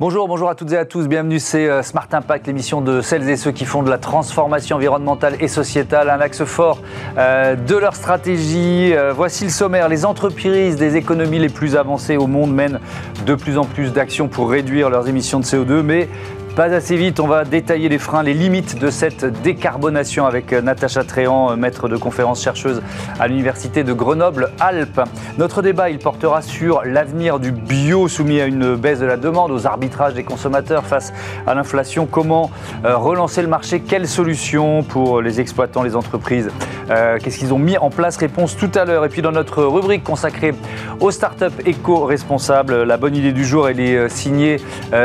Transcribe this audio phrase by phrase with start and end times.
[0.00, 1.08] Bonjour, bonjour à toutes et à tous.
[1.08, 4.76] Bienvenue, c'est euh, Smart Impact, l'émission de celles et ceux qui font de la transformation
[4.76, 6.80] environnementale et sociétale un axe fort
[7.18, 8.94] euh, de leur stratégie.
[8.94, 9.90] Euh, voici le sommaire.
[9.90, 12.80] Les entreprises des économies les plus avancées au monde mènent
[13.26, 16.08] de plus en plus d'actions pour réduire leurs émissions de CO2, mais
[16.54, 21.04] pas assez vite, on va détailler les freins, les limites de cette décarbonation avec Natacha
[21.04, 22.82] Tréant, maître de conférence chercheuse
[23.18, 25.00] à l'Université de Grenoble-Alpes.
[25.38, 29.52] Notre débat, il portera sur l'avenir du bio soumis à une baisse de la demande,
[29.52, 31.12] aux arbitrages des consommateurs face
[31.46, 32.06] à l'inflation.
[32.06, 32.50] Comment
[32.84, 33.80] euh, relancer le marché?
[33.80, 36.50] Quelles solutions pour les exploitants, les entreprises?
[36.90, 38.16] Euh, Qu'est-ce qu'ils ont mis en place?
[38.16, 39.04] Réponse tout à l'heure.
[39.04, 40.54] Et puis dans notre rubrique consacrée
[40.98, 44.56] aux startups éco-responsables, la bonne idée du jour, elle est euh, signée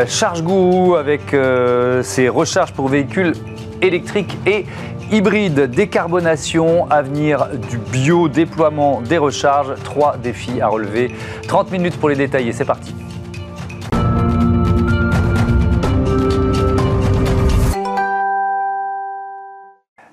[0.07, 3.33] Charge Guru avec euh, ces recharges pour véhicules
[3.81, 4.65] électriques et
[5.11, 11.11] hybrides, décarbonation, avenir du bio, déploiement des recharges, trois défis à relever.
[11.47, 12.93] 30 minutes pour les détailler, c'est parti.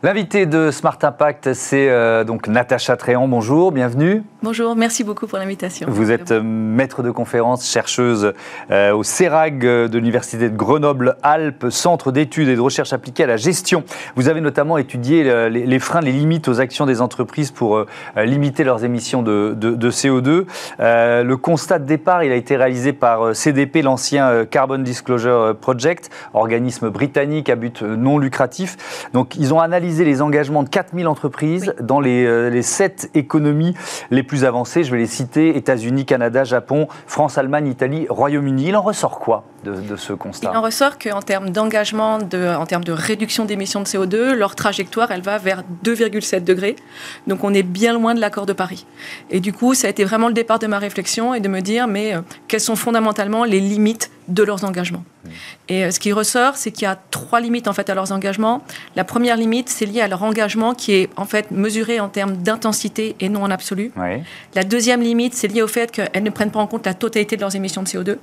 [0.05, 3.29] L'invité de Smart Impact, c'est euh, donc Natacha Tréant.
[3.29, 4.25] Bonjour, bienvenue.
[4.43, 5.87] Bonjour, merci beaucoup pour l'invitation.
[5.89, 8.33] Vous êtes euh, maître de conférence, chercheuse
[8.73, 13.37] euh, au CERAG de l'Université de Grenoble-Alpes, centre d'études et de recherche appliquée à la
[13.37, 13.85] gestion.
[14.17, 18.85] Vous avez notamment étudié les, freins, les limites aux actions des entreprises pour limiter leurs
[18.85, 20.47] émissions de, de CO2.
[20.81, 26.91] le constat de départ, il a été réalisé par CDP, l'ancien Carbon Disclosure Project, organisme
[26.91, 29.09] britannique à but non lucratif.
[29.13, 33.75] Donc, ils ont analysé les engagements de 4000 entreprises dans les, euh, les 7 économies
[34.11, 34.85] les plus avancées.
[34.85, 38.69] Je vais les citer États-Unis, Canada, Japon, France, Allemagne, Italie, Royaume-Uni.
[38.69, 39.45] Il en ressort quoi?
[39.65, 43.81] De, ce constat Il en ressort qu'en termes d'engagement, de, en termes de réduction d'émissions
[43.81, 46.77] de CO2, leur trajectoire, elle va vers 2,7 degrés.
[47.27, 48.87] Donc on est bien loin de l'accord de Paris.
[49.31, 51.61] Et du coup, ça a été vraiment le départ de ma réflexion et de me
[51.61, 55.05] dire, mais euh, quelles sont fondamentalement les limites de leurs engagements?
[55.25, 55.29] Mmh.
[55.69, 58.13] Et euh, ce qui ressort, c'est qu'il y a trois limites en fait à leurs
[58.13, 58.63] engagements.
[58.97, 62.37] La première limite, c'est lié à leur engagement qui est en fait mesuré en termes
[62.37, 63.93] d'intensité et non en absolu.
[64.55, 67.37] La deuxième limite, c'est lié au fait qu'elles ne prennent pas en compte la totalité
[67.37, 68.19] de leurs émissions de CO2.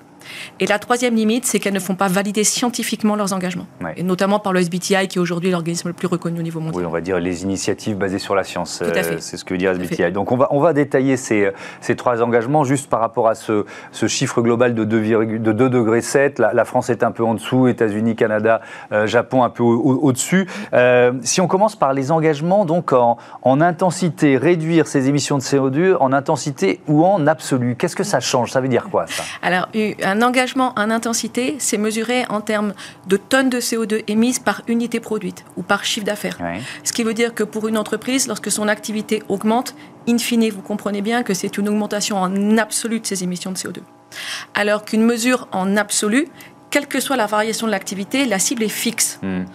[0.60, 4.40] Et la troisième limite, c'est qu'elles ne font pas valider scientifiquement leurs engagements, et notamment
[4.40, 6.82] par le SBTI, qui est aujourd'hui l'organisme le plus reconnu au niveau mondial.
[6.82, 8.82] Oui, on va dire les initiatives basées sur la science.
[8.82, 10.12] Euh, c'est ce que veut dire SBTI.
[10.12, 13.66] Donc on va, on va détailler ces, ces trois engagements juste par rapport à ce,
[13.92, 16.02] ce chiffre global de 2,7 de 2 degrés
[16.38, 20.48] La, la, France est un peu en dessous, États-Unis, Canada, euh, Japon un peu au-dessus.
[20.74, 25.44] euh, si on commence par les engagements, donc en, en intensité, réduire ces émissions de
[25.44, 28.52] CO2 en intensité ou en absolu, qu'est-ce que ça change?
[28.52, 29.24] Ça veut dire quoi ça?
[29.42, 29.68] Alors,
[30.10, 32.74] un engagement en intensité, c'est mesuré en termes
[33.08, 36.38] de tonnes de CO2 émises par unité produite ou par chiffre d'affaires.
[36.84, 39.76] Ce qui veut dire que pour une entreprise, lorsque son activité augmente,
[40.08, 43.58] in fine, vous comprenez bien que c'est une augmentation en absolu de ses émissions de
[43.58, 43.78] CO2.
[44.56, 46.28] Alors qu'une mesure en absolu,
[46.70, 49.20] quelle que soit la variation de l'activité, la cible est fixe.
[49.22, 49.46] Hmm.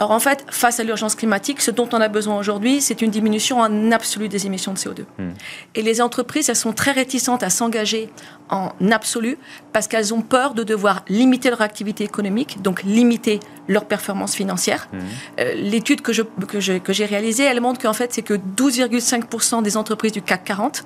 [0.00, 3.10] Or, en fait, face à l'urgence climatique, ce dont on a besoin aujourd'hui, c'est une
[3.10, 5.00] diminution en absolu des émissions de CO2.
[5.18, 5.30] Hmm.
[5.74, 8.10] Et les entreprises, elles sont très réticentes à s'engager
[8.48, 9.38] en absolu
[9.72, 14.88] parce qu'elles ont peur de devoir limiter leur activité économique, donc limiter leur performance financière.
[14.92, 14.98] Hmm.
[15.40, 19.62] Euh, l'étude que, je, que, que j'ai réalisée, elle montre qu'en fait, c'est que 12,5%
[19.62, 20.84] des entreprises du CAC 40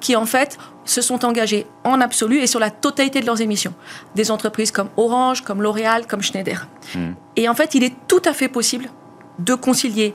[0.00, 3.74] qui, en fait, se sont engagées en absolu et sur la totalité de leurs émissions.
[4.14, 6.66] Des entreprises comme Orange, comme L'Oréal, comme Schneider.
[6.94, 7.12] Hmm.
[7.40, 8.90] Et en fait, il est tout à fait possible
[9.38, 10.14] de concilier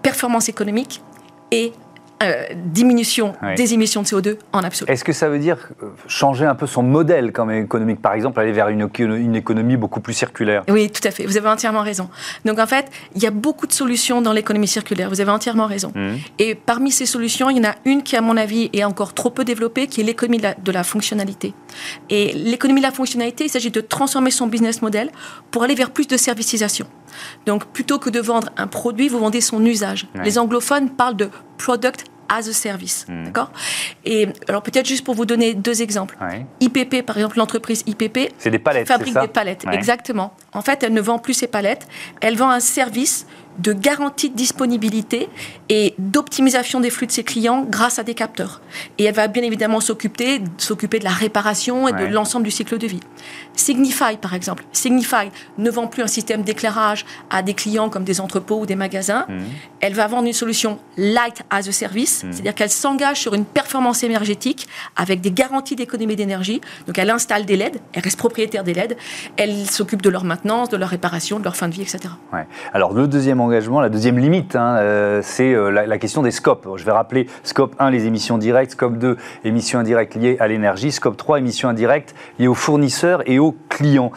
[0.00, 1.02] performance économique
[1.50, 1.74] et
[2.22, 4.90] euh, diminution des émissions de CO2 en absolu.
[4.90, 8.40] Est-ce que ça veut dire euh, changer un peu son modèle comme économique, par exemple,
[8.40, 10.64] aller vers une, une, économie beaucoup plus circulaire?
[10.68, 11.26] Oui, tout à fait.
[11.26, 12.08] Vous avez entièrement raison.
[12.44, 15.08] Donc en fait, il y a beaucoup de solutions dans l'économie circulaire.
[15.08, 15.92] Vous avez entièrement raison.
[15.94, 16.16] Mmh.
[16.40, 19.14] Et parmi ces solutions, il y en a une qui, à mon avis, est encore
[19.14, 21.54] trop peu développée, qui est l'économie de, de la, fonctionnalité.
[22.10, 25.10] Et l'économie de la fonctionnalité, il s'agit de transformer son business model
[25.50, 26.86] pour aller vers plus de servicisation.
[27.46, 30.06] Donc plutôt que de vendre un produit, vous vendez son usage.
[30.24, 33.06] Les anglophones parlent de product as a service.
[33.08, 33.24] Hmm.
[33.24, 33.50] D'accord?
[34.04, 36.16] Et alors, peut-être juste pour vous donner deux exemples.
[36.60, 38.32] IPP, par exemple, l'entreprise IPP.
[38.38, 38.88] C'est des palettes.
[38.88, 40.34] Fabrique des palettes, exactement.
[40.52, 41.86] En fait, elle ne vend plus ses palettes.
[42.20, 43.26] Elle vend un service
[43.58, 45.28] de garantie de disponibilité
[45.68, 48.60] et d'optimisation des flux de ses clients grâce à des capteurs.
[48.98, 52.78] Et elle va bien évidemment s'occuper, s'occuper de la réparation et de l'ensemble du cycle
[52.78, 53.00] de vie.
[53.54, 54.64] Signify, par exemple.
[54.72, 58.76] Signify ne vend plus un système d'éclairage à des clients comme des entrepôts ou des
[58.76, 59.26] magasins.
[59.28, 59.44] Mhm.
[59.80, 62.32] Elle va vendre une solution light as a service, mhm.
[62.32, 66.60] c'est-à-dire qu'elle s'engage sur une performance énergétique avec des garanties d'économie d'énergie.
[66.86, 68.96] Donc elle installe des LED, elle reste propriétaire des LED,
[69.36, 72.14] elle s'occupe de leur maintenance, de leur réparation, de leur fin de vie, etc.
[72.72, 76.68] Alors le deuxième engagement, la deuxième limite, hein, euh, c'est euh, la, question des scopes.
[76.76, 80.92] Je vais rappeler scope 1, les émissions directes, scope 2, émissions indirectes liées à l'énergie,
[80.92, 84.12] scope 3, émissions indirectes liées aux fournisseurs et aux clients.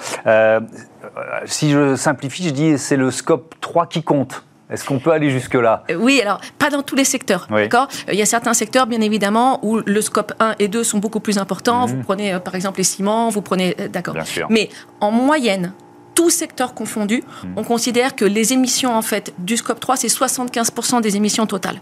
[1.45, 4.43] si je simplifie, je dis c'est le scope 3 qui compte.
[4.71, 5.83] Est-ce qu'on peut aller jusque-là?
[5.91, 7.89] Euh, Oui, alors pas dans tous les secteurs, d'accord?
[8.07, 11.19] Il y a certains secteurs, bien évidemment, où le scope 1 et 2 sont beaucoup
[11.19, 11.85] plus importants.
[11.85, 12.03] Vous mhm.
[12.03, 14.15] prenez euh, par exemple les ciments, vous prenez, euh, d'accord.
[14.49, 14.69] Mais
[15.01, 15.73] en moyenne,
[16.15, 17.53] tous secteurs confondus, mhm.
[17.57, 21.81] on considère que les émissions en fait du scope 3, c'est 75% des émissions totales.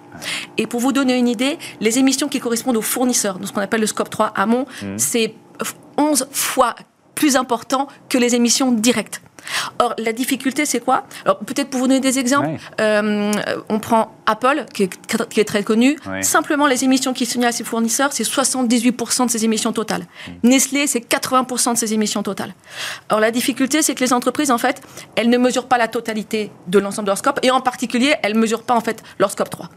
[0.57, 3.61] Et pour vous donner une idée, les émissions qui correspondent aux fournisseurs, dans ce qu'on
[3.61, 4.97] appelle le scope 3 amont, mhm.
[4.97, 5.35] c'est
[5.97, 6.75] 11 fois
[7.15, 9.21] plus important que les émissions directes.
[9.79, 11.05] Or, la difficulté, c'est quoi?
[11.25, 13.31] Alors, peut-être pour vous donner des exemples, euh,
[13.69, 15.97] on prend Apple, qui est, très connu.
[16.21, 20.05] Simplement, les émissions qui signalent à ses fournisseurs, c'est 78% de ses émissions totales.
[20.27, 20.49] Hmm.
[20.49, 22.53] Nestlé, c'est 80% de ses émissions totales.
[23.09, 24.81] Alors, la difficulté, c'est que les entreprises, en fait,
[25.15, 28.33] elles ne mesurent pas la totalité de l'ensemble de leur scope, et en particulier, elles
[28.33, 29.69] ne mesurent pas, en fait, leur scope 3.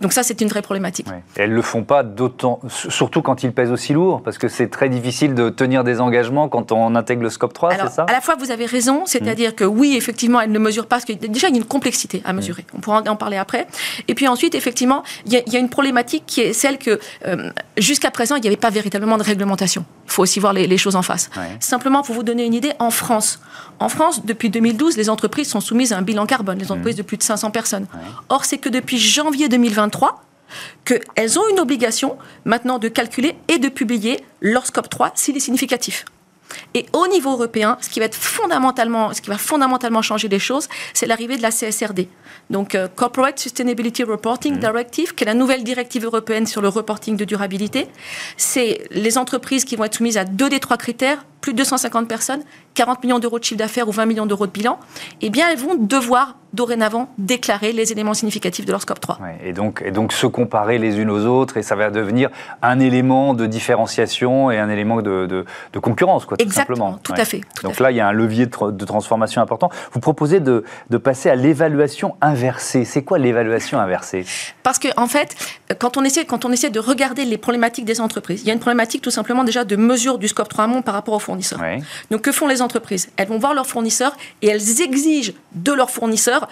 [0.00, 1.06] Donc ça, c'est une vraie problématique.
[1.36, 4.48] Et elles ne le font pas d'autant, surtout quand ils pèsent aussi lourd, parce que
[4.48, 8.02] c'est très difficile de tenir des engagements quand on intègre le scope 3, c'est ça?
[8.08, 11.04] À la fois, vous avez raison, c'est-à-dire que oui, effectivement, elles ne mesurent pas, parce
[11.04, 12.64] que déjà, il y a une complexité à mesurer.
[12.74, 13.66] On pourra en parler après.
[14.06, 18.10] Et puis ensuite, effectivement, il y, a une problématique qui est celle que euh, jusqu'à
[18.10, 19.84] présent, il n'y avait pas véritablement de réglementation.
[20.06, 21.30] Il faut aussi voir les, choses en face.
[21.60, 23.40] Simplement, pour vous donner une idée, en France,
[23.80, 26.98] en France, depuis 2012, les entreprises sont soumises à un bilan carbone, les entreprises mmh.
[26.98, 27.86] de plus de 500 personnes.
[28.28, 30.24] Or, c'est que depuis janvier 2023,
[30.84, 35.40] qu'elles ont une obligation maintenant de calculer et de publier leur scope 3 s'il est
[35.40, 36.04] significatif.
[36.74, 40.38] Et au niveau européen, ce qui va être fondamentalement, ce qui va fondamentalement changer les
[40.38, 42.08] choses, c'est l'arrivée de la CSRD.
[42.48, 44.60] Donc, euh, Corporate Sustainability Reporting mmh.
[44.60, 47.86] Directive, qui est la nouvelle directive européenne sur le reporting de durabilité.
[48.38, 52.08] C'est les entreprises qui vont être soumises à deux des trois critères plus de 250
[52.08, 52.42] personnes,
[52.74, 54.78] 40 millions d'euros de chiffre d'affaires ou 20 millions d'euros de bilan,
[55.20, 59.18] eh bien, elles vont devoir dorénavant déclarer les éléments significatifs de leur scope 3.
[59.44, 62.30] et, donc, et donc se comparer les unes aux autres, et ça va devenir
[62.62, 66.98] un élément de différenciation et un élément de, de, concurrence, quoi, tout simplement.
[67.02, 67.42] Tout à fait.
[67.62, 69.70] donc là, il y a un levier de, transformation important.
[69.92, 70.64] Vous proposez de,
[70.98, 72.84] passer à l'évaluation inversée.
[72.84, 74.24] C'est quoi l'évaluation inversée?
[74.62, 75.36] Parce qu'en en fait,
[75.78, 78.54] quand on, essaie, quand on essaie de regarder les problématiques des entreprises, il y a
[78.54, 81.60] une problématique tout simplement déjà de mesure du scope 3 amont par rapport aux fournisseurs.
[82.10, 83.04] Donc que font les entreprises?
[83.16, 86.48] Elles vont voir leurs fournisseurs et elles exigent de leurs fournisseurs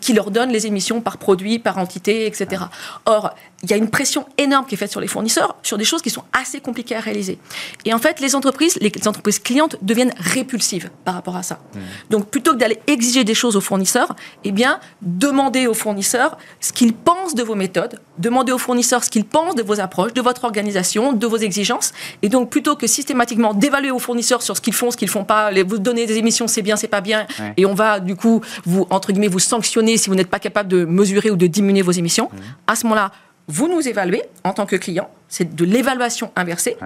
[0.00, 2.62] qui leur donnent les émissions par produit, par entité, etc.
[3.04, 5.84] Or, il y a une pression énorme qui est faite sur les fournisseurs sur des
[5.84, 7.38] choses qui sont assez compliquées à réaliser.
[7.84, 11.54] Et en fait, les entreprises, les entreprises clientes deviennent répulsives par rapport à ça.
[11.74, 11.78] Mmh.
[12.10, 14.14] Donc, plutôt que d'aller exiger des choses aux fournisseurs,
[14.44, 19.10] eh bien, demandez aux fournisseurs ce qu'ils pensent de vos méthodes, demandez aux fournisseurs ce
[19.10, 21.92] qu'ils pensent de vos approches, de votre organisation, de vos exigences.
[22.22, 25.24] Et donc, plutôt que systématiquement d'évaluer aux fournisseurs sur ce qu'ils font, ce qu'ils font
[25.24, 27.26] pas, les, vous donner des émissions, c'est bien, c'est pas bien,
[27.56, 30.68] et on va du coup vous entre guillemets vous sanctionner si vous n'êtes pas capable
[30.68, 32.28] de mesurer ou de diminuer vos émissions.
[32.32, 32.38] Mmh.
[32.66, 33.12] À ce moment-là
[33.48, 36.76] vous nous évaluez en tant que client, c'est de l'évaluation inversée,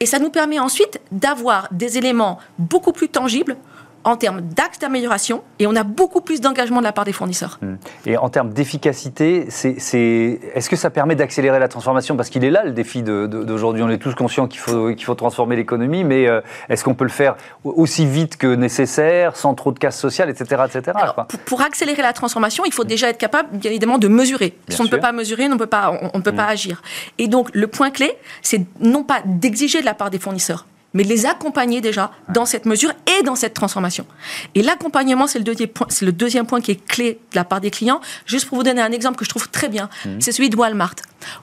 [0.00, 3.56] et ça nous permet ensuite d'avoir des éléments beaucoup plus tangibles
[4.04, 7.58] en termes d'axes d'amélioration et on a beaucoup plus d'engagement de la part des fournisseurs.
[7.62, 7.76] Hmm.
[8.06, 12.16] Et en termes d'efficacité, est-ce que ça permet d'accélérer la transformation?
[12.16, 13.82] Parce qu'il est là le défi d'aujourd'hui.
[13.82, 17.04] On est tous conscients qu'il faut, qu'il faut transformer l'économie, mais euh, est-ce qu'on peut
[17.04, 20.62] le faire aussi vite que nécessaire, sans trop de casse sociale, etc.
[20.66, 20.98] etc.
[21.46, 24.56] pour, accélérer la transformation, il faut déjà être capable, bien évidemment, de mesurer.
[24.68, 26.50] si on ne peut pas mesurer, on ne peut pas, on, peut pas hmm.
[26.50, 26.82] agir.
[27.18, 31.02] Et donc, le point clé, c'est non pas d'exiger de la part des fournisseurs, mais
[31.02, 34.06] les accompagner déjà dans cette mesure et dans cette transformation.
[34.54, 37.44] Et l'accompagnement, c'est le, deuxième point, c'est le deuxième point qui est clé de la
[37.44, 38.00] part des clients.
[38.24, 40.20] Juste pour vous donner un exemple que je trouve très bien, mhm.
[40.20, 40.94] c'est celui de Walmart.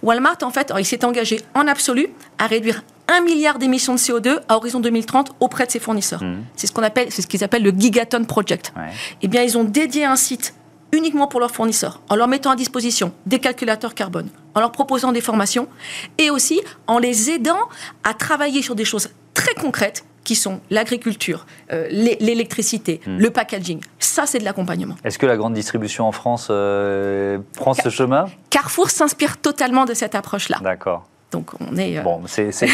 [0.01, 2.07] Walmart, en fait, il s'est engagé en absolu
[2.39, 6.23] à réduire un milliard d'émissions de CO2 à horizon 2030 auprès de ses fournisseurs.
[6.23, 6.45] Mhm.
[6.55, 8.73] C'est ce qu'on appelle, c'est ce qu'ils appellent le Gigaton Project.
[9.21, 10.53] Eh bien, ils ont dédié un site
[10.93, 15.11] uniquement pour leurs fournisseurs, en leur mettant à disposition des calculateurs carbone, en leur proposant
[15.11, 15.67] des formations
[16.17, 17.59] et aussi en les aidant
[18.03, 19.09] à travailler sur des choses
[19.41, 23.17] très concrètes qui sont l'agriculture, euh, l'électricité, hmm.
[23.17, 23.81] le packaging.
[23.97, 24.95] Ça, c'est de l'accompagnement.
[25.03, 28.25] Est-ce que la grande distribution en France euh, prend ce chemin?
[28.51, 30.59] Carrefour s'inspire totalement de cette approche-là.
[30.61, 31.07] D'accord.
[31.31, 31.97] Donc on est.
[31.97, 32.65] Euh, bon, c'est, ça,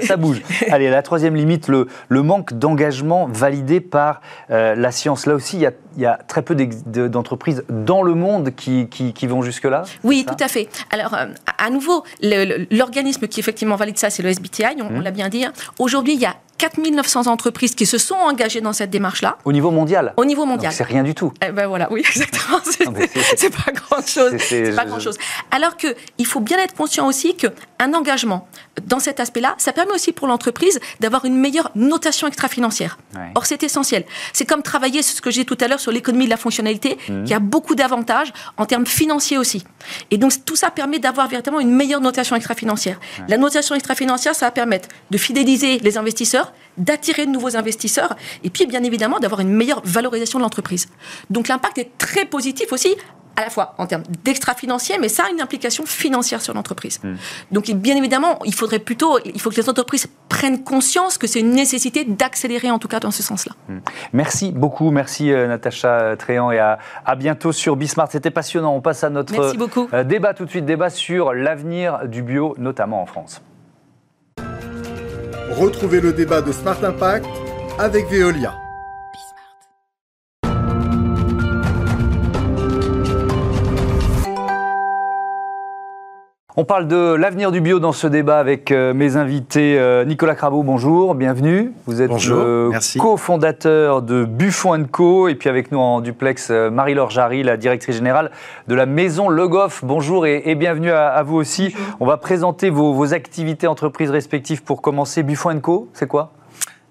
[0.00, 0.40] ça, bouge.
[0.70, 5.26] Allez, la troisième limite, le, le manque d'engagement validé par euh, la science.
[5.26, 8.88] Là aussi, il y a, il y a très peu d'entreprises dans le monde qui,
[8.88, 10.68] qui, vont jusque-là Oui, tout à fait.
[10.90, 11.26] Alors, euh,
[11.58, 15.02] à nouveau, l'organisme qui effectivement valide ça, c'est le SBTI, on, on mmh.
[15.02, 15.44] l'a bien dit.
[15.78, 19.36] Aujourd'hui, il y a 4900 entreprises qui se sont engagées dans cette démarche-là.
[19.44, 20.72] Au niveau mondial Au niveau mondial.
[20.72, 21.30] C'est rien du tout.
[21.46, 22.58] Eh ben voilà, oui, exactement.
[22.64, 24.32] C'est pas grand-chose.
[24.38, 25.18] C'est pas grand-chose.
[25.50, 28.48] Alors qu'il faut bien être conscient aussi qu'un engagement
[28.82, 32.98] dans cet aspect-là, ça permet aussi pour l'entreprise d'avoir une meilleure notation extra-financière.
[33.34, 34.04] Or, c'est essentiel.
[34.32, 37.24] C'est comme travailler, ce que j'ai tout à l'heure, sur l'économie de la fonctionnalité, mmh.
[37.24, 39.64] qui a beaucoup d'avantages en termes financiers aussi.
[40.10, 42.98] Et donc, tout ça permet d'avoir véritablement une meilleure notation extra-financière.
[43.28, 48.50] La notation extra-financière, ça va permettre de fidéliser les investisseurs, d'attirer de nouveaux investisseurs, et
[48.50, 50.88] puis, bien évidemment, d'avoir une meilleure valorisation de l'entreprise.
[51.30, 52.94] Donc, l'impact est très positif aussi
[53.36, 57.00] à la fois en termes d'extra-financier, mais ça a une implication financière sur l'entreprise.
[57.02, 57.14] Hmm.
[57.50, 61.40] Donc, bien évidemment, il faudrait plutôt, il faut que les entreprises prennent conscience que c'est
[61.40, 63.54] une nécessité d'accélérer, en tout cas, dans ce sens-là.
[63.68, 63.78] Hmm.
[64.12, 64.90] Merci beaucoup.
[64.90, 66.78] Merci, euh, Natacha Tréant, et à,
[67.16, 68.10] bientôt sur Bismart.
[68.10, 68.74] C'était passionnant.
[68.74, 69.34] On passe à notre
[69.94, 73.42] euh, débat tout de suite, débat sur l'avenir du bio, notamment en France.
[75.50, 77.26] Retrouvez le débat de Smart Impact
[77.78, 78.63] avec Veolia.
[86.56, 89.76] On parle de l'avenir du bio dans ce débat avec euh, mes invités.
[89.76, 91.72] Euh, Nicolas Crabeau, bonjour, bienvenue.
[91.86, 95.26] Vous êtes le cofondateur de Buffon Co.
[95.26, 98.30] Et puis avec nous en duplex, euh, Marie-Laure Jarry, la directrice générale
[98.68, 99.84] de la maison Le Goff.
[99.84, 101.74] Bonjour et, bienvenue à, vous aussi.
[101.98, 105.24] On va présenter vos, vos activités entreprises respectives pour commencer.
[105.24, 106.30] Buffon Co, c'est quoi?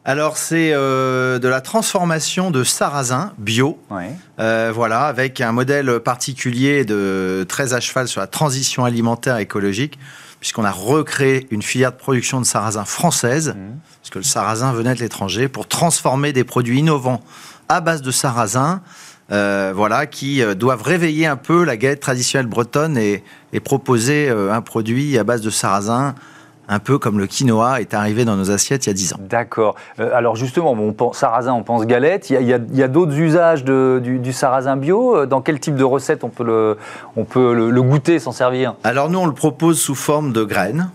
[0.06, 3.80] Alors c'est euh, de la transformation de sarrasin bio,
[4.38, 9.98] euh, voilà, avec un modèle particulier de très à cheval sur la transition alimentaire écologique,
[10.42, 13.80] puisqu'on a recréé une filière de production de sarrasin française, mmh.
[14.02, 17.22] puisque le sarrasin venait de l'étranger, pour transformer des produits innovants
[17.70, 18.82] à base de sarrasin,
[19.32, 24.62] euh, voilà, qui doivent réveiller un peu la galette traditionnelle bretonne et, et proposer un
[24.62, 26.14] produit à base de sarrasin
[26.68, 29.20] un peu comme le quinoa est arrivé dans nos assiettes il y a 10 ans.
[29.20, 29.76] D'accord.
[30.00, 32.30] Euh, alors justement, on pense sarrasin, on pense galette.
[32.30, 35.18] Il y a, d'autres usages du, sarrasin bio.
[35.18, 36.78] Euh, dans quel type de recette on peut le,
[37.16, 38.76] on peut le, goûter, s'en servir?
[38.84, 40.90] Alors nous, on le propose sous forme de graines.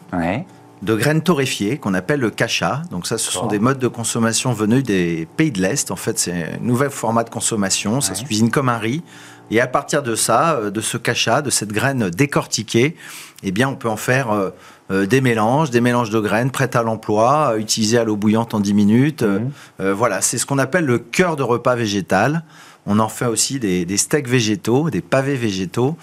[0.81, 2.83] De graines torréfiées qu'on appelle le cacha.
[2.93, 5.91] Donc ça, ce sont des modes de consommation venus des pays de l'Est.
[5.91, 8.01] En fait, c'est un nouvel format de consommation.
[8.01, 9.03] Ça se cuisine comme un riz.
[9.51, 12.97] Et à partir de ça, euh, de ce cacha, de cette graine décortiquée,
[13.43, 14.51] eh bien, on peut en faire euh,
[14.91, 18.61] des mélanges, des mélanges de graines prêtes à l'emploi, euh, utilisés à l'eau bouillante en
[18.61, 19.23] 10 minutes.
[19.23, 19.51] Mhm.
[19.81, 22.43] Euh, voilà, c'est ce qu'on appelle le cœur de repas végétal.
[22.87, 25.99] On en fait aussi des, steaks végétaux, des pavés végétaux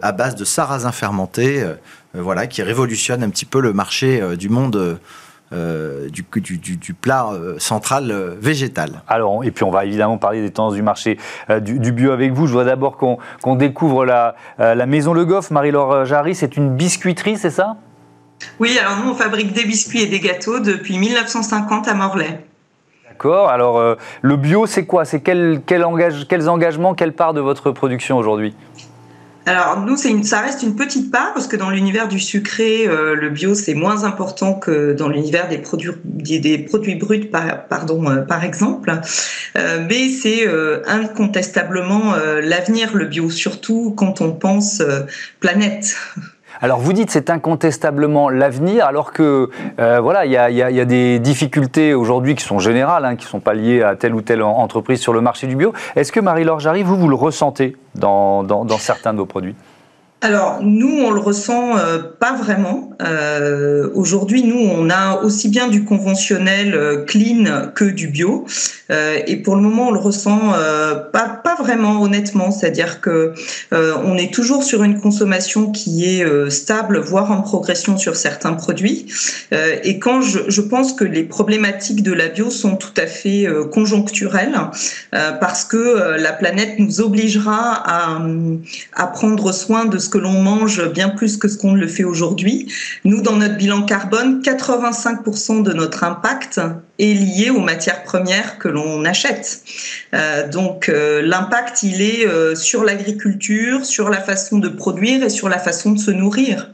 [0.00, 1.62] à base de sarrasin fermenté,
[2.14, 4.98] voilà, qui révolutionne un petit peu le marché du monde.
[5.52, 7.28] du, du, plat
[7.58, 9.02] central végétal.
[9.06, 11.18] Alors, et puis on va évidemment parler des tendances du marché
[11.60, 12.46] du, bio avec vous.
[12.46, 17.36] Je vois d'abord qu'on découvre la, la maison Le Goff, Marie-Laure Jarry, c'est une biscuiterie,
[17.36, 17.76] c'est ça?
[18.60, 22.44] Oui, alors nous, on fabrique des biscuits et des gâteaux depuis 1950 à Morlaix.
[23.08, 23.48] D'accord.
[23.48, 25.04] Alors, euh, le bio, c'est quoi?
[25.04, 28.54] C'est quel, quel engage, quels engagements, quelle part de votre production aujourd'hui?
[29.46, 33.14] Alors nous, une, ça reste une petite part parce que dans l'univers du sucré, euh,
[33.14, 38.10] le bio c'est moins important que dans l'univers des produits des, produits bruts, par, pardon,
[38.10, 38.90] euh, par exemple.
[39.54, 40.48] mais c'est
[40.86, 44.82] incontestablement l'avenir le bio, surtout quand on pense
[45.40, 45.94] planète.
[46.64, 51.92] Alors vous dites c'est incontestablement l'avenir, alors que euh, voilà, il y a, des difficultés
[51.92, 54.98] aujourd'hui qui sont générales, hein, qui ne sont pas liées à telle ou telle entreprise
[54.98, 55.74] sur le marché du bio.
[55.94, 59.54] Est-ce que Marie-Laure Jarry, vous, vous le ressentez dans certains de vos produits?
[60.24, 62.96] Alors nous, on le ressent euh, pas vraiment.
[63.02, 68.46] Euh, Aujourd'hui, nous, on a aussi bien du conventionnel euh, clean que du bio,
[68.90, 70.52] et pour le moment, on le ressent
[71.12, 72.50] pas pas vraiment, honnêtement.
[72.50, 73.32] C'est-à-dire que
[73.72, 79.06] on est toujours sur une consommation qui est stable, voire en progression sur certains produits.
[79.52, 83.48] et quand je, je, pense que les problématiques de la bio sont tout à fait
[83.72, 84.58] conjoncturelles,
[85.10, 88.22] parce que la planète nous obligera à,
[88.92, 92.04] à prendre soin de ce que l'on mange bien plus que ce qu'on le fait
[92.04, 92.72] aujourd'hui.
[93.02, 96.60] Nous, dans notre bilan carbone, 85% de notre impact
[97.00, 99.64] est lié aux matières premières que l'on achète.
[100.14, 105.30] Euh, donc euh, l'impact, il est euh, sur l'agriculture, sur la façon de produire et
[105.30, 106.70] sur la façon de se nourrir.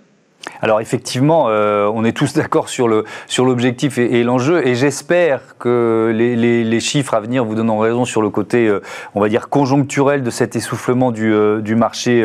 [0.63, 2.89] Alors effectivement, euh, on est tous d'accord sur
[3.27, 8.23] sur l'objectif et, l'enjeu, et j'espère que les, chiffres à venir vous donneront raison sur
[8.23, 8.81] le côté, euh,
[9.15, 12.25] on va dire conjoncturel de cet essoufflement du, euh, du marché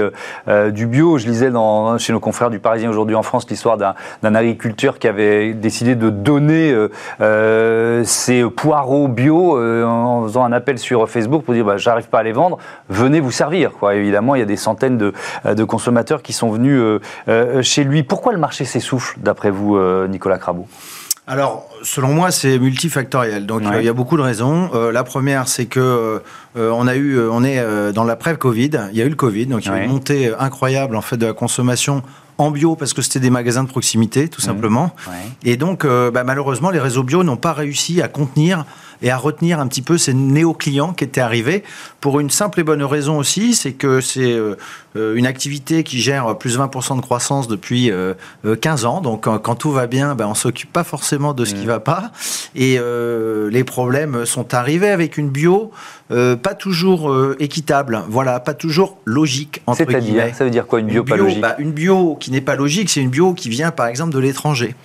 [0.71, 1.17] du bio.
[1.17, 1.51] Je lisais
[1.99, 6.09] chez nos confrères du Parisien aujourd'hui en France l'histoire d'un agriculteur qui avait décidé de
[6.09, 6.73] donner
[8.03, 12.23] ses poireaux bio en faisant un appel sur Facebook pour dire bah, j'arrive pas à
[12.23, 12.57] les vendre,
[12.89, 13.71] venez vous servir.
[13.73, 13.95] Quoi.
[13.95, 15.13] Évidemment, il y a des centaines de,
[15.45, 16.81] de consommateurs qui sont venus
[17.61, 20.67] chez lui le marché s'essouffle, d'après vous, euh, Nicolas Crabot
[21.27, 23.47] alors, selon moi, c'est multifactoriel.
[23.47, 24.69] Donc, il y a beaucoup de raisons.
[24.75, 26.19] Euh, la première, c'est que euh,
[26.55, 28.69] on a eu, on est dans l'après-Covid.
[28.91, 31.01] Il y a eu le Covid, donc il y a eu une montée incroyable en
[31.01, 32.03] fait de la consommation
[32.37, 34.45] en bio parce que c'était des magasins de proximité, tout mmh.
[34.45, 34.95] simplement.
[35.43, 38.63] Et donc, bah, malheureusement, les réseaux bio n'ont pas réussi à contenir
[39.01, 41.63] et à retenir un petit peu ces néo-clients qui étaient arrivés
[42.01, 44.55] pour une simple et bonne raison aussi, c'est que c'est euh, euh,
[44.95, 47.91] une activité qui gère plus de 20% de croissance depuis
[48.61, 49.01] 15 euh, ans.
[49.01, 51.67] Donc quand, tout va bien, ben, on s'occupe pas forcément de ce qui qui mm.
[51.67, 52.11] va pas.
[52.55, 52.79] Et
[53.49, 55.71] les problèmes sont arrivés avec une bio
[56.09, 60.33] pas toujours équitable, voilà, pas toujours logique entre guillemets.
[60.33, 62.89] Ça veut dire quoi une bio, pas logique bah, Une bio qui n'est pas logique,
[62.89, 64.75] c'est une bio qui vient par exemple de l'étranger.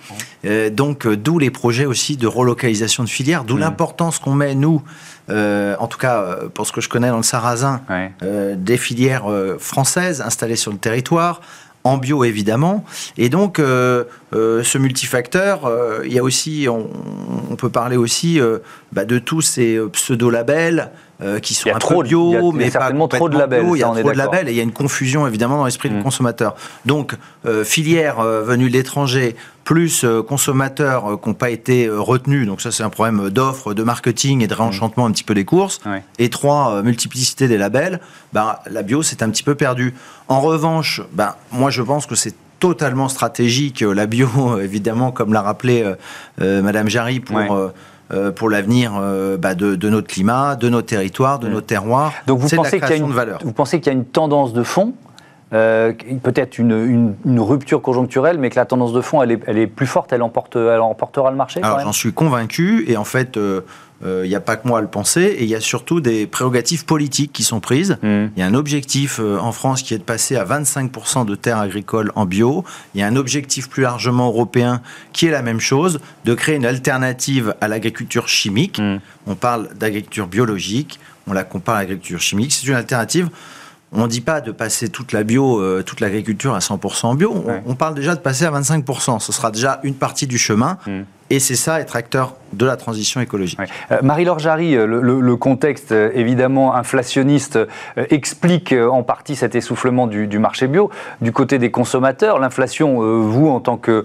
[0.71, 3.61] donc d'où les projets aussi de relocalisation de filières, d'où mm.
[3.61, 4.81] l'importance qu'on met nous
[5.31, 7.81] euh, en tout cas euh, pour ce que je connais dans le Sarrasin,
[8.21, 9.25] euh, des filières
[9.59, 11.41] françaises installées sur le territoire,
[11.83, 12.85] en bio évidemment.
[13.17, 15.71] Et donc, ce multifacteur,
[16.05, 18.39] il y a aussi, on, peut parler aussi
[18.91, 20.91] bah, de tous ces pseudo-labels
[21.23, 23.63] euh, qui sont un peu bio, mais pas trop de labels.
[23.73, 25.89] il y a trop de labels et il y a une confusion évidemment dans l'esprit
[25.89, 26.03] du mm.
[26.03, 26.55] consommateur.
[26.87, 32.61] Donc euh, filière euh, venue de l'étranger plus consommateurs qui n'ont pas été retenus, donc
[32.61, 35.79] ça c'est un problème d'offre, de marketing et de réenchantement un petit peu des courses.
[36.17, 37.99] Et trois, multiplicité des labels,
[38.33, 39.93] ben, la bio c'est un petit peu perdu.
[40.27, 45.43] En revanche, ben, moi je pense que c'est totalement stratégique, la bio évidemment comme l'a
[45.43, 45.93] rappelé
[46.39, 47.71] Madame Jarry pour...
[48.35, 51.51] pour l'avenir euh, bah, de, notre climat, de nos territoires, de mm.
[51.51, 52.13] nos terroirs.
[52.27, 53.39] Donc vous pensez qu'il y a une valeur.
[53.43, 54.93] Vous pensez qu'il y a une tendance de fond
[55.53, 55.91] euh,
[56.23, 60.21] peut-être une, rupture conjoncturelle, mais que la tendance de fond, elle est, plus forte, elle,
[60.21, 63.37] emporte, elle emportera le marché Alors j'en suis convaincu, et en fait,
[64.01, 66.01] il euh, n'y a pas que moi à le penser, et il y a surtout
[66.01, 67.97] des prérogatives politiques qui sont prises.
[68.01, 68.27] Hmm.
[68.35, 71.35] Il y a un objectif euh, en France qui est de passer à 25% de
[71.35, 72.63] terres agricoles en bio.
[72.95, 74.81] Il y a un objectif plus largement européen
[75.13, 78.79] qui est la même chose, de créer une alternative à l'agriculture chimique.
[78.79, 78.97] Hmm.
[79.27, 82.53] On parle d'agriculture biologique, on la compare à l'agriculture chimique.
[82.53, 83.29] C'est une alternative.
[83.93, 87.45] On ne dit pas de passer toute la bio, euh, toute l'agriculture à 100% bio.
[87.65, 89.19] On, parle déjà de passer à 25%.
[89.19, 90.77] Ce sera déjà une partie du chemin.
[90.87, 91.01] Hmm.
[91.31, 93.57] Et c'est ça, être acteur de la transition écologique.
[93.89, 97.57] Euh, Marie-Laure Jarry, euh, le, contexte euh, évidemment inflationniste
[97.95, 100.89] explique en partie cet essoufflement du, marché bio.
[101.21, 104.03] Du côté des consommateurs, l'inflation, vous en tant que,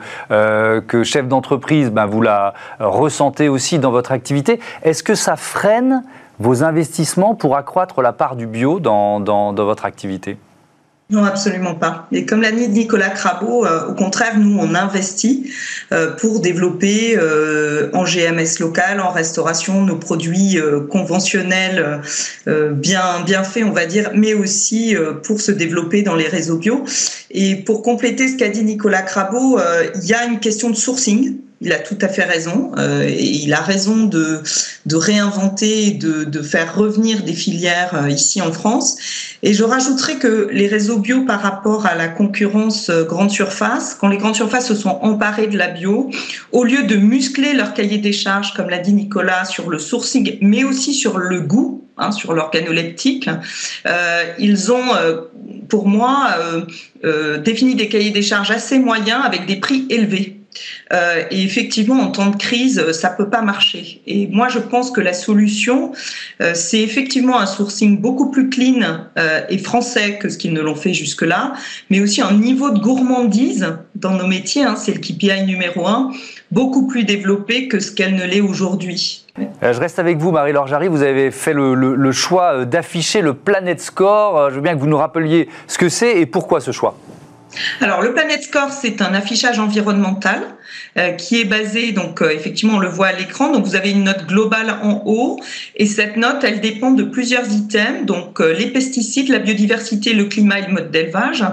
[1.03, 4.61] chef d'entreprise, ben, vous la ressentez aussi dans votre activité.
[4.85, 6.05] Est-ce que ça freine
[6.39, 10.39] vos investissements pour accroître la part du bio dans votre activité?
[11.09, 12.09] Non, absolument pas.
[12.11, 15.53] Et comme l'a dit Nicolas Crabeau, euh, au contraire, nous, on investit
[15.93, 20.59] euh, pour développer euh, en GMS local, en restauration, nos produits
[20.91, 22.01] conventionnels
[22.47, 26.85] bien, bien faits, on va dire, mais aussi pour se développer dans les réseaux bio.
[27.31, 29.61] Et pour compléter ce qu'a dit Nicolas Crabeau,
[29.95, 32.73] il y a une question de sourcing il a tout à fait raison.
[32.77, 34.43] Euh, et il a raison de,
[34.93, 38.97] réinventer, de, de faire revenir des filières euh, ici en France.
[39.43, 43.95] Et je rajouterais que les réseaux bio par rapport à la concurrence euh, grande surface,
[43.95, 46.11] quand les grandes surfaces se sont emparées de la bio,
[46.53, 50.39] au lieu de muscler leur cahier des charges, comme l'a dit Nicolas, sur le sourcing,
[50.41, 53.31] mais aussi sur le goût, hein, sur l'organoleptique,
[53.87, 54.93] euh, ils ont,
[55.69, 56.29] pour moi,
[57.05, 60.41] euh, défini des cahiers des charges assez moyens avec des prix élevés.
[60.93, 64.03] Euh, et effectivement, en temps de crise, ça peut pas marcher.
[64.07, 65.93] Et moi, je pense que la solution,
[66.41, 70.61] euh, c'est effectivement un sourcing beaucoup plus clean euh, et français que ce qu'ils ne
[70.61, 71.55] l'ont fait jusque-là,
[71.91, 76.13] mais aussi un niveau de gourmandise dans nos métiers, hein, c'est le KPI numéro un,
[76.51, 79.25] beaucoup plus développé que ce qu'elle ne l'est aujourd'hui.
[79.61, 80.89] Je reste avec vous, Marie-Laure Jarry.
[80.89, 84.51] Vous avez fait le, le choix d'afficher le Planet Score.
[84.51, 86.97] Je veux bien que vous nous rappeliez ce que c'est et pourquoi ce choix.
[87.81, 90.43] Alors, le Planet Score, c'est un affichage environnemental
[91.19, 93.53] qui est basé, donc euh, effectivement, on le voit à l'écran.
[93.53, 95.41] Donc, vous avez une note globale en haut
[95.77, 100.25] et cette note, elle dépend de plusieurs items, donc euh, les pesticides, la biodiversité, le
[100.25, 101.45] climat et le mode d'élevage.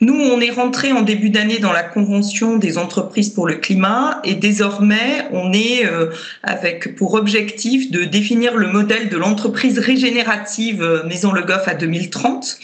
[0.00, 4.20] Nous, on est rentré en début d'année dans la convention des entreprises pour le climat
[4.24, 5.84] et désormais, on est
[6.42, 12.58] avec pour objectif de définir le modèle de l'entreprise régénérative Maison Le Goff à 2030.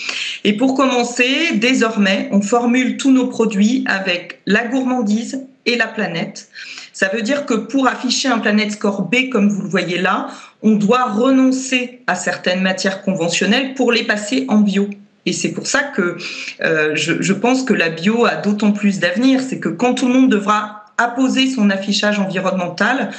[0.44, 6.48] Et pour commencer, désormais, on formule tous nos produits avec la gourmandise et la planète.
[6.92, 10.28] Ça veut dire que pour afficher un planète score B, comme vous le voyez là,
[10.62, 14.88] on doit renoncer à certaines matières conventionnelles pour les passer en bio.
[15.26, 16.16] Et c'est pour ça que
[16.62, 19.40] euh, je, je, pense que la bio a d'autant plus d'avenir.
[19.40, 23.10] C'est que quand tout le monde devra apposer son affichage environnemental,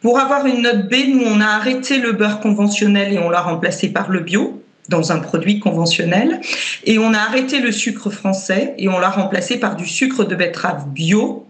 [0.00, 3.40] pour avoir une note B, nous, on a arrêté le beurre conventionnel et on l'a
[3.40, 6.40] remplacé par le bio dans un produit conventionnel.
[6.84, 10.34] Et on a arrêté le sucre français et on l'a remplacé par du sucre de
[10.34, 11.45] betterave bio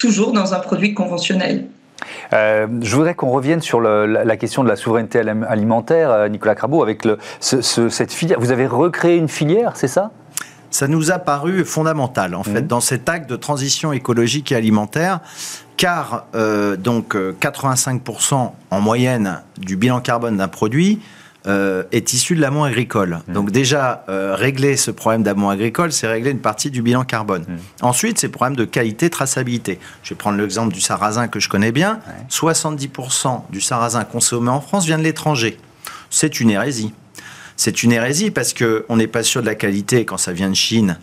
[0.00, 1.66] toujours dans un produit conventionnel.
[2.32, 6.82] Euh, je voudrais qu'on revienne sur la, question de la souveraineté alimentaire, euh, Nicolas Crabeau,
[6.82, 8.40] avec le, cette filière.
[8.40, 10.10] Vous avez recréé une filière, c'est ça?
[10.70, 12.66] Ça nous a paru fondamental, en fait, mmh.
[12.66, 15.20] dans cet acte de transition écologique et alimentaire,
[15.76, 21.00] car euh, donc 85% en moyenne du bilan carbone d'un produit
[21.46, 23.20] euh, est issu de l'amont agricole.
[23.26, 23.32] Mmh.
[23.32, 27.44] Donc déjà, euh, régler ce problème d'amont agricole, c'est régler une partie du bilan carbone.
[27.48, 27.56] Mmh.
[27.82, 29.78] Ensuite, c'est le problème de qualité, traçabilité.
[30.02, 32.00] Je vais prendre l'exemple du sarrasin que je connais bien.
[32.30, 35.56] 70% du sarrasin consommé en France vient de l'étranger.
[36.10, 36.92] C'est une hérésie.
[37.56, 40.54] C'est une hérésie parce qu'on n'est pas sûr de la qualité quand ça vient de
[40.54, 40.98] Chine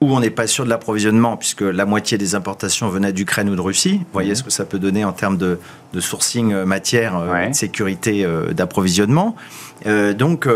[0.00, 3.56] où on n'est pas sûr de l'approvisionnement, puisque la moitié des importations venaient d'Ukraine ou
[3.56, 3.98] de Russie.
[3.98, 4.34] Vous voyez mhm.
[4.36, 5.58] ce que ça peut donner en termes de,
[5.98, 9.36] sourcing euh, matière, euh, de sécurité euh, d'approvisionnement.
[9.84, 10.48] donc,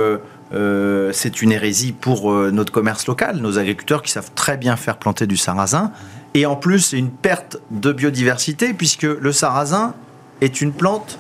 [1.13, 5.27] c'est une hérésie pour notre commerce local, nos agriculteurs qui savent très bien faire planter
[5.27, 5.93] du sarrasin.
[6.35, 9.95] Et en plus, c'est une perte de biodiversité, puisque le sarrasin
[10.41, 11.19] est une plante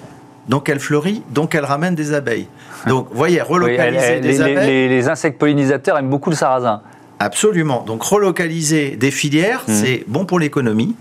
[0.49, 2.49] donc elle fleurit, donc elle ramène des abeilles.
[2.87, 4.89] Donc, vous voyez, relocaliser des abeilles.
[4.89, 6.81] les, insectes pollinisateurs aiment beaucoup le sarrasin.
[7.21, 7.83] Absolument.
[7.83, 9.73] Donc relocaliser des filières, mmh.
[9.73, 10.95] c'est bon pour l'économie,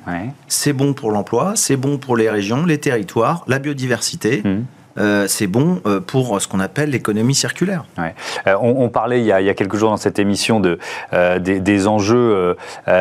[0.48, 4.42] c'est bon pour l'emploi, c'est bon pour les régions, les territoires, la biodiversité.
[4.44, 4.64] Mmh.
[4.98, 7.86] Euh, c'est bon euh, pour ce qu'on appelle l'économie circulaire.
[8.00, 10.80] Euh, on, parlait il y, a, quelques jours dans cette émission de,
[11.40, 12.56] des, enjeux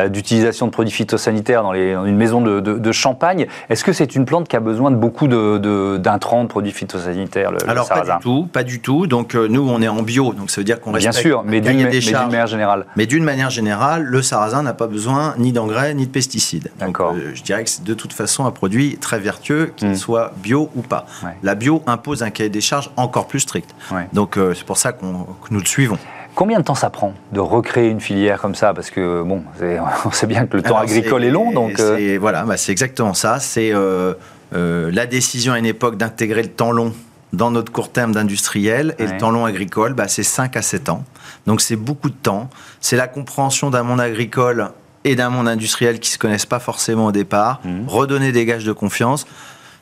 [0.09, 3.47] d'utilisation de produits phytosanitaires dans, les, une maison de, champagne.
[3.69, 7.69] Est-ce que c'est une plante qui a besoin de beaucoup d'intrants, de, produits phytosanitaires le,
[7.69, 9.07] Alors pas du tout, pas du tout.
[9.07, 11.83] Donc nous on est en bio, donc ça veut dire qu'on Bien sûr, mais d'une
[11.83, 12.85] manière générale.
[12.95, 16.71] Mais d'une manière générale, le sarrasin n'a pas besoin ni d'engrais ni de pesticides.
[16.79, 17.15] D'accord.
[17.33, 19.95] je dirais que c'est de toute façon un produit très vertueux, qu'il hmm.
[19.95, 21.05] soit bio ou pas.
[21.43, 23.73] La bio impose un cahier des charges encore plus strict.
[24.13, 25.97] Donc euh, c'est pour ça qu'on, que nous le suivons.
[26.35, 28.73] Combien de temps ça prend de recréer une filière comme ça?
[28.73, 29.43] Parce que bon,
[30.05, 31.79] on sait bien que le temps agricole est, long, donc.
[31.79, 33.39] Euh, voilà, bah, c'est exactement ça.
[33.39, 34.13] C'est euh,
[34.53, 36.93] la décision à une époque d'intégrer le temps long
[37.33, 40.89] dans notre court terme d'industriel et le temps long agricole, bah, c'est 5 à 7
[40.89, 41.03] ans.
[41.45, 42.49] Donc c'est beaucoup de temps.
[42.79, 44.69] C'est la compréhension d'un monde agricole
[45.03, 47.61] et d'un monde industriel qui se connaissent pas forcément au départ.
[47.63, 47.87] Mmh.
[47.87, 49.25] Redonner des gages de confiance.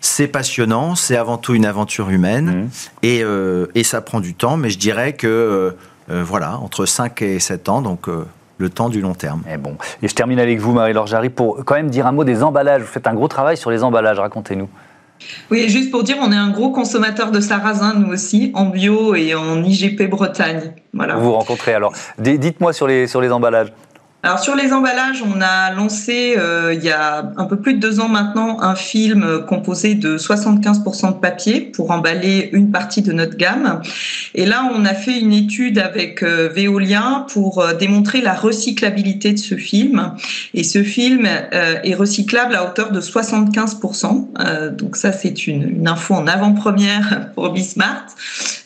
[0.06, 2.70] C'est passionnant, c'est avant tout une aventure humaine
[3.04, 3.08] mmh.
[3.24, 5.72] euh, et, ça prend du temps, mais je dirais que euh,
[6.12, 8.06] euh, voilà, entre 5 et 7 ans, donc
[8.60, 9.42] le temps du long terme.
[9.52, 12.24] Et bon, et je termine avec vous, Marie-Laure Jarry, pour quand même dire un mot
[12.24, 12.84] des emballages.
[12.84, 14.70] Vous faites un gros travail sur les emballages, racontez-nous.
[15.50, 19.16] Oui, juste pour dire, on est un gros consommateur de sarrasin, nous aussi, en bio
[19.16, 20.74] et en IGP Bretagne.
[20.94, 21.16] Voilà.
[21.16, 21.94] Vous vous rencontrez alors.
[22.20, 23.74] Dites-moi sur les, sur les emballages.
[24.26, 27.80] Alors sur les emballages, on a lancé euh, il y a un peu plus de
[27.80, 33.14] deux ans maintenant un film composé de 75% de papier pour emballer une partie de
[33.14, 33.82] notre gamme.
[34.34, 39.32] Et là, on a fait une étude avec euh, Veolia pour euh, démontrer la recyclabilité
[39.32, 40.14] de ce film.
[40.56, 44.72] Et ce film est recyclable à hauteur de 75%.
[44.76, 48.08] donc ça, c'est une, info en avant-première pour Bismart.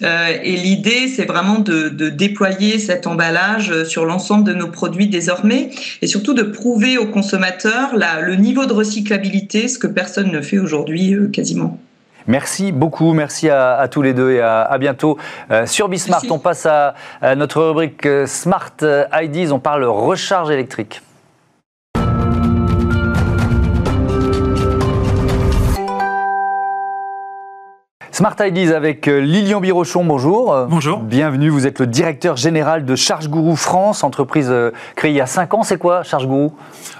[0.02, 5.49] et l'idée, c'est vraiment de, de déployer cet emballage sur l'ensemble de nos produits désormais
[6.02, 10.60] et surtout de prouver aux consommateurs le niveau de recyclabilité, ce que personne ne fait
[10.60, 11.78] aujourd'hui euh, quasiment.
[12.28, 15.18] Merci beaucoup, merci à, tous les deux et à, bientôt
[15.50, 16.24] euh, sur Bismart.
[16.30, 16.94] On passe à,
[17.36, 21.02] notre rubrique euh, Smart IDs, on parle recharge électrique.
[28.20, 30.54] Smart Ideas avec euh, Lilian Birochon, bonjour.
[30.70, 31.00] Bonjour.
[31.00, 35.22] Bienvenue, vous êtes le directeur général de Charge Guru France, entreprise euh, créée il y
[35.22, 35.64] a 5 ans.
[35.64, 36.50] C'est quoi Charge Guru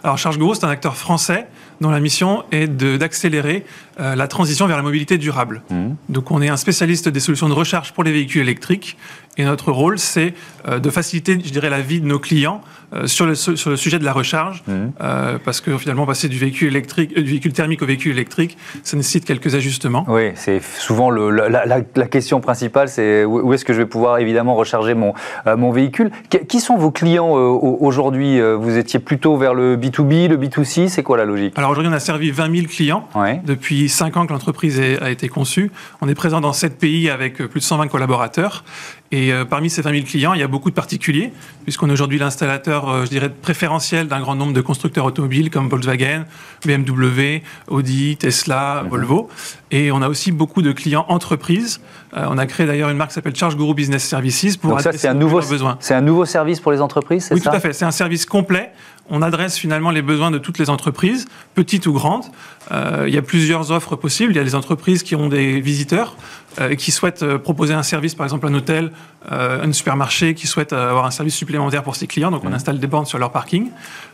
[0.02, 1.48] Alors Charge Guru, c'est un acteur français
[1.82, 3.66] dont la mission est d'accélérer
[4.00, 5.62] euh, la transition vers la mobilité durable.
[5.70, 5.90] Mmh.
[6.08, 8.96] Donc on est un spécialiste des solutions de recharge pour les véhicules électriques
[9.36, 10.34] et notre rôle, c'est
[10.68, 14.00] de faciliter, je dirais, la vie de nos clients euh, sur, le, sur le sujet
[14.00, 17.86] de la recharge, euh, parce que finalement, passer du véhicule, électrique, du véhicule thermique au
[17.86, 20.06] véhicule électrique, ça nécessite quelques ajustements.
[20.08, 24.20] Oui, c'est souvent le, la, la, question principale, c'est où est-ce que je vais pouvoir
[24.20, 25.14] évidemment recharger mon,
[25.46, 26.12] mon véhicule.
[26.48, 31.18] qui sont vos clients aujourd'hui Vous étiez plutôt vers le B2B, le B2C, c'est quoi
[31.18, 31.58] la logique?
[31.58, 33.08] Alors aujourd'hui, on a servi 20 000 clients
[33.44, 35.72] depuis 5 ans que l'entreprise a été conçue.
[36.02, 38.64] On est présent dans 7 pays avec plus de 120 collaborateurs.
[39.12, 41.32] Et euh, parmi ces 20 000 clients, il y a beaucoup de particuliers,
[41.64, 45.68] puisqu'on est aujourd'hui l'installateur, euh, je dirais, préférentiel d'un grand nombre de constructeurs automobiles comme
[45.68, 46.26] Volkswagen,
[46.64, 48.84] BMW, Audi, Tesla.
[48.88, 49.30] Volvo.
[49.72, 51.82] Et on a aussi beaucoup de clients entreprises,
[52.14, 54.92] on a créé d'ailleurs une marque qui s'appelle Charge Guru Business Services pour Donc ça,
[54.94, 55.42] c'est un nouveau,
[55.80, 57.74] c'est un nouveau service pour les entreprises, c'est ça Oui, tout à fait.
[57.74, 58.72] C'est un service complet
[59.10, 62.26] on adresse finalement les besoins de toutes les entreprises, petites ou grandes.
[62.72, 64.34] Euh, il y a plusieurs offres possibles.
[64.34, 66.16] Il y a des entreprises qui ont des visiteurs
[66.60, 68.92] euh, et qui souhaitent euh, proposer un service, par exemple un hôtel,
[69.30, 72.32] un supermarché, qui souhaitent avoir un service supplémentaire pour ses clients.
[72.32, 72.54] Donc on mmh.
[72.54, 73.68] installe des bornes sur leur parking.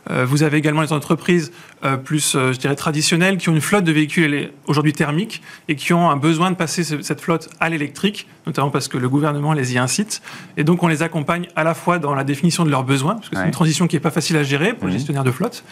[0.10, 1.52] vous avez également les entreprises
[2.04, 6.10] plus, je dirais, traditionnelles qui ont une flotte de véhicules aujourd'hui thermiques et qui ont
[6.10, 7.85] un besoin de passer cette flotte à l'électrique,
[8.46, 10.22] notamment parce que le gouvernement les y incite.
[10.58, 13.30] Et donc on les accompagne à la fois dans la définition de leurs besoins, parce
[13.30, 15.64] que c'est une transition qui n'est pas facile à gérer pour le gestionnaire de flotte.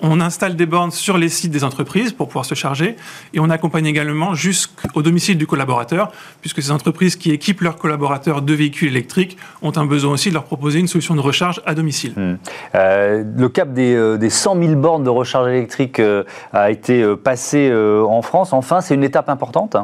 [0.00, 2.94] On installe des bornes sur les sites des entreprises pour pouvoir se charger
[3.34, 8.42] et on accompagne également jusqu'au domicile du collaborateur, puisque ces entreprises qui équipent leurs collaborateurs
[8.42, 11.74] de véhicules électriques ont un besoin aussi de leur proposer une solution de recharge à
[11.74, 12.12] domicile.
[12.16, 12.36] Hmm.
[12.76, 13.94] Euh, le cap des,
[14.30, 18.52] 100 euh, 000 bornes de recharge électrique euh, a été passé en France.
[18.52, 19.76] Enfin, c'est une étape importante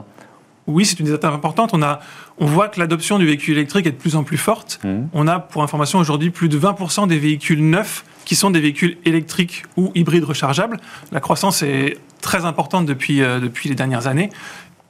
[0.66, 1.70] oui, c'est une étape importante.
[1.74, 2.00] On, a,
[2.38, 4.80] on voit que l'adoption du véhicule électrique est de plus en plus forte.
[4.82, 5.06] Hmm.
[5.12, 8.96] On a, pour information, aujourd'hui plus de 20% des véhicules neufs qui sont des véhicules
[9.04, 10.78] électriques ou hybrides rechargeables.
[11.12, 14.30] La croissance est très importante depuis, euh, depuis les dernières années.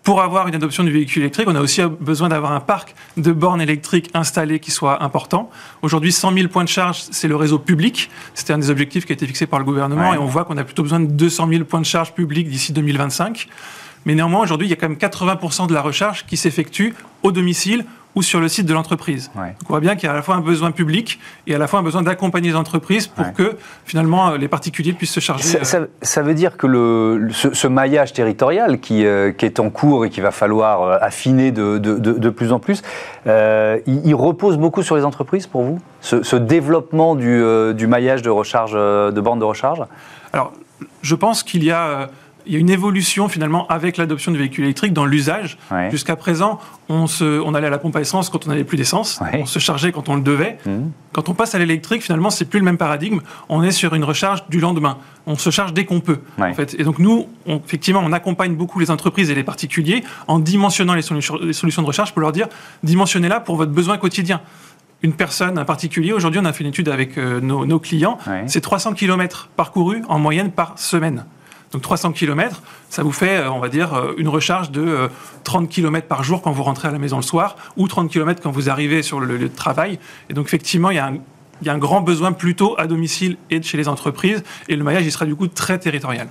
[0.05, 3.33] Pour avoir une adoption du véhicule électrique, on a aussi besoin d'avoir un parc de
[3.33, 5.51] bornes électriques installées qui soit important.
[5.81, 8.11] Aujourd'hui, 100 000 points de charge, c'est le réseau public.
[8.35, 10.59] C'était un des objectifs qui a été fixé par le gouvernement et on voit qu'on
[10.59, 13.49] a plutôt besoin de 200 000 points de charge publics d'ici 2025.
[14.07, 17.33] Mais néanmoins, aujourd'hui, il y a quand même 80% de la recharge qui s'effectue au
[17.33, 19.31] domicile ou sur le site de l'entreprise.
[19.37, 21.67] on voit bien qu'il y a à la fois un besoin public et à la
[21.67, 25.59] fois un besoin d'accompagner les entreprises pour que finalement les particuliers puissent se charger.
[25.65, 30.05] Ça, euh, veut dire que le, ce, maillage territorial qui, euh, qui, est en cours
[30.05, 32.83] et qu'il va falloir euh, affiner de, de, de, plus en plus,
[33.27, 35.81] il, repose beaucoup sur les entreprises pour vous?
[36.01, 37.43] Ce, ce développement du,
[37.75, 39.83] du, maillage de recharge, de bornes de recharge?
[40.33, 40.53] Alors,
[41.03, 42.09] je pense qu'il y a
[42.47, 45.59] il y a une évolution finalement avec l'adoption du véhicule électrique dans l'usage.
[45.91, 48.77] Jusqu'à présent, on, se, on allait à la pompe à essence quand on n'avait plus
[48.77, 50.59] d'essence, on se chargeait quand on le devait.
[50.67, 50.91] Mmh.
[51.13, 53.21] Quand on passe à l'électrique, finalement, c'est plus le même paradigme.
[53.49, 54.99] On est sur une recharge du lendemain.
[55.27, 56.21] On se charge dès qu'on peut.
[56.39, 56.75] En fait.
[56.79, 61.03] Et donc nous, effectivement, on accompagne beaucoup les entreprises et les particuliers en dimensionnant les,
[61.03, 62.49] solutions, les solutions de recharge pour leur dire
[62.83, 64.41] dimensionnez-la pour votre besoin quotidien
[65.03, 66.15] une personne, un particulier.
[66.15, 68.17] Aujourd'hui, on a fait une étude avec euh, nos, nos, clients.
[68.47, 71.27] C'est 300 km parcourus en moyenne par semaine.
[71.75, 75.11] Donc 300 km, ça vous fait, euh, on va dire, euh, une recharge de
[75.43, 78.09] 30 euh, km par jour quand vous rentrez à la maison le soir, ou 30
[78.09, 79.99] km quand vous arrivez sur le lieu de travail.
[80.31, 81.19] Et donc effectivement, il y a un
[81.61, 84.85] il y a un grand besoin plutôt à domicile et chez les entreprises, et le
[84.85, 86.29] maillage, il sera du coup très territorial.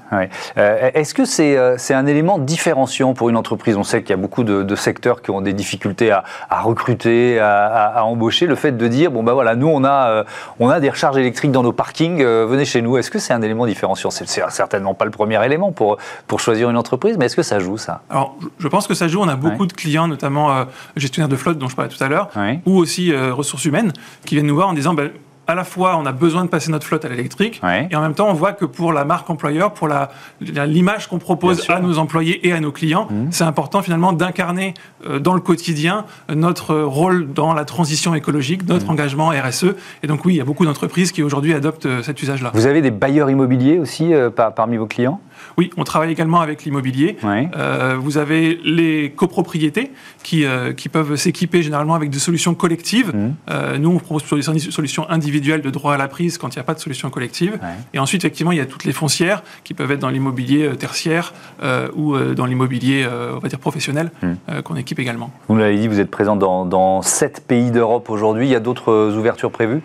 [0.58, 3.78] Euh, est-ce que c'est euh, un élément différenciant pour une entreprise?
[3.78, 6.24] On sait qu'il y a beaucoup de, secteurs qui ont des difficultés à,
[6.62, 8.48] recruter, à, embaucher.
[8.48, 10.24] Le fait de dire, bon ben voilà, nous on a, euh,
[10.60, 12.98] on a des recharges électriques dans nos parkings, venez chez nous.
[12.98, 14.10] Est-ce que c'est un élément différenciant?
[14.10, 17.60] C'est certainement pas le premier élément pour, pour choisir une entreprise, mais est-ce que ça
[17.60, 18.02] joue ça?
[18.10, 19.22] Alors, je pense que ça joue.
[19.22, 22.30] On a beaucoup de clients, notamment gestionnaires de flotte dont je parlais tout à l'heure,
[22.66, 23.94] ou aussi ressources humaines,
[24.26, 25.12] qui viennent nous voir en disant, ben,
[25.48, 28.14] à la fois, on a besoin de passer notre flotte à l'électrique, et en même
[28.14, 29.90] temps, on voit que pour la marque employeur, pour
[30.40, 33.28] l'image qu'on propose à nos employés et à nos clients, mmh.
[33.32, 34.74] c'est important finalement d'incarner
[35.06, 38.92] euh, dans le quotidien notre rôle dans la transition écologique, notre mmh.
[38.92, 39.76] engagement RSE.
[40.02, 42.52] Et donc oui, il y a beaucoup d'entreprises qui aujourd'hui adoptent euh, cet usage-là.
[42.54, 45.20] Vous avez des bailleurs immobiliers aussi euh, parmi vos clients?
[45.58, 47.18] Oui, on travaille également avec l'immobilier.
[47.24, 49.92] Euh, vous avez les copropriétés
[50.24, 53.14] qui, euh, qui peuvent s'équiper généralement avec des solutions collectives.
[53.14, 53.34] Mmh.
[53.50, 56.58] Euh, nous, on propose plutôt des solutions individuelles de droit à la prise quand il
[56.58, 57.60] n'y a pas de solution collective.
[57.94, 61.34] Et ensuite, effectivement, il y a toutes les foncières qui peuvent être dans l'immobilier tertiaire
[61.96, 64.62] ou dans l'immobilier, on va dire, professionnel, mmh.
[64.64, 65.32] qu'on équipe également.
[65.48, 68.48] Vous l'avez dit, vous êtes présent dans, dans 7 pays d'Europe aujourd'hui.
[68.48, 69.82] Il y a d'autres ouvertures prévues?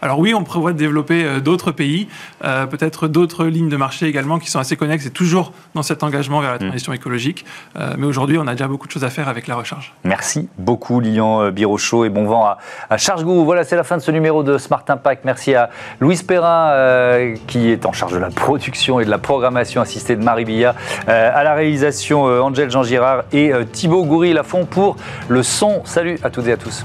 [0.00, 2.08] Alors oui, on prévoit de développer euh, d'autres pays,
[2.44, 6.02] euh, peut-être d'autres lignes de marché également qui sont assez connexes et toujours dans cet
[6.02, 6.68] engagement vers la mm.
[6.68, 7.44] transition écologique.
[7.78, 9.92] Euh, mais aujourd'hui, on a déjà beaucoup de choses à faire avec la recharge.
[10.04, 12.58] Merci beaucoup, Lilian Birochaud, et bon vent à,
[12.90, 13.44] à Charge-Gou.
[13.44, 15.24] Voilà, c'est la fin de ce numéro de Smart Impact.
[15.24, 19.80] Merci à Louise Perrin, qui est en charge de la production et de la programmation
[19.80, 20.74] assistée de Marie Billa,
[21.06, 24.96] à la réalisation Angèle Jean-Girard et Thibaut Goury-Lafont pour
[25.28, 25.82] le son.
[25.84, 26.84] Salut à toutes et à tous.